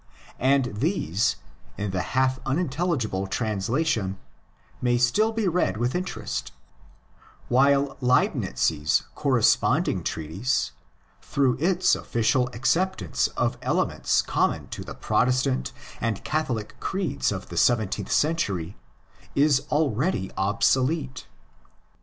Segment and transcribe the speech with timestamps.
[0.39, 1.35] And these,
[1.77, 4.17] in the half unintelligible translation,
[4.81, 6.51] may still be read with interest;
[7.49, 10.71] while lLeibniz's corresponding treatise,
[11.21, 15.71] through its official acceptance of elements common to the Protestant
[16.01, 18.75] and Catholic creeds of the seventeenth century,
[19.35, 21.27] is already obsolete.